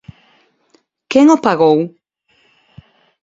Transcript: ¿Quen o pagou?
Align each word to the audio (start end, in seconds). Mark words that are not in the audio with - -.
¿Quen 1.11 1.27
o 1.35 1.37
pagou? 1.45 1.77